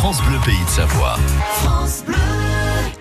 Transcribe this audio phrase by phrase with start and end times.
[0.00, 1.16] France Bleu Pays de Savoie.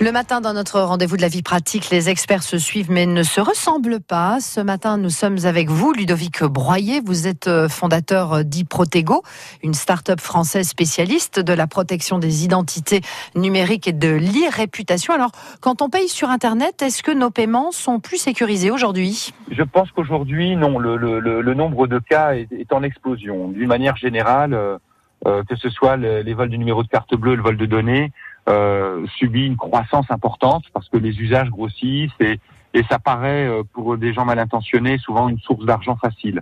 [0.01, 3.23] Le matin, dans notre rendez-vous de la vie pratique, les experts se suivent mais ne
[3.23, 4.41] se ressemblent pas.
[4.41, 6.99] Ce matin, nous sommes avec vous, Ludovic Broyer.
[6.99, 9.23] Vous êtes euh, fondateur d'Iprotego,
[9.63, 12.99] une start-up française spécialiste de la protection des identités
[13.33, 15.13] numériques et de l'e-réputation.
[15.13, 15.31] Alors,
[15.61, 19.33] quand on paye sur Internet, est-ce que nos paiements sont plus sécurisés aujourd'hui?
[19.49, 20.77] Je pense qu'aujourd'hui, non.
[20.79, 23.47] Le, le, le, nombre de cas est, est en explosion.
[23.47, 24.88] D'une manière générale, euh, euh
[25.25, 28.11] que ce soit les vols du numéro de carte bleue, le vol de données,
[28.49, 32.39] euh, subit une croissance importante parce que les usages grossissent et,
[32.73, 36.41] et ça paraît euh, pour des gens mal intentionnés souvent une source d'argent facile.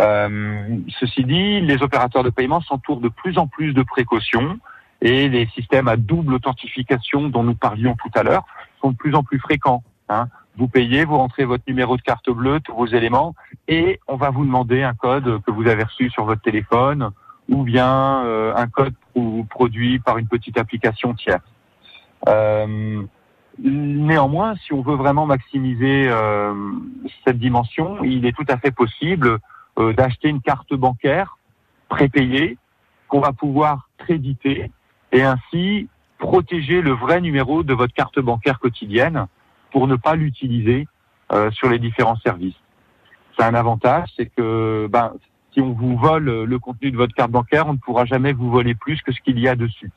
[0.00, 4.60] Euh, ceci dit, les opérateurs de paiement s'entourent de plus en plus de précautions
[5.00, 8.44] et les systèmes à double authentification dont nous parlions tout à l'heure
[8.80, 9.82] sont de plus en plus fréquents.
[10.08, 10.28] Hein.
[10.56, 13.34] Vous payez, vous rentrez votre numéro de carte bleue, tous vos éléments,
[13.66, 17.10] et on va vous demander un code que vous avez reçu sur votre téléphone
[17.50, 18.94] ou bien euh, un code
[19.50, 21.42] produit par une petite application tierce.
[22.28, 23.02] Euh,
[23.58, 26.54] néanmoins, si on veut vraiment maximiser euh,
[27.24, 29.38] cette dimension, il est tout à fait possible
[29.96, 31.38] d'acheter une carte bancaire
[31.88, 32.58] prépayée
[33.08, 34.70] qu'on va pouvoir créditer
[35.10, 39.26] et ainsi protéger le vrai numéro de votre carte bancaire quotidienne
[39.70, 40.86] pour ne pas l'utiliser
[41.52, 42.60] sur les différents services.
[43.38, 45.14] C'est un avantage, c'est que ben,
[45.52, 48.50] si on vous vole le contenu de votre carte bancaire, on ne pourra jamais vous
[48.50, 49.90] voler plus que ce qu'il y a dessus.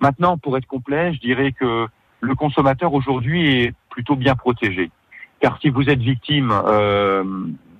[0.00, 1.86] Maintenant, pour être complet, je dirais que
[2.20, 4.90] le consommateur aujourd'hui est plutôt bien protégé.
[5.40, 7.24] Car si vous êtes victime euh,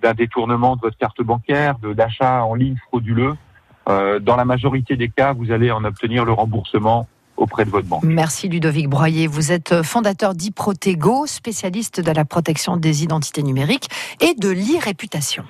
[0.02, 3.34] d'un détournement de votre carte bancaire, de d'achat en ligne frauduleux,
[3.88, 7.88] euh, dans la majorité des cas, vous allez en obtenir le remboursement auprès de votre
[7.88, 8.04] banque.
[8.04, 9.26] Merci Ludovic Broyer.
[9.26, 13.88] Vous êtes fondateur d'Iprotego, spécialiste de la protection des identités numériques
[14.20, 15.44] et de l'e-réputation.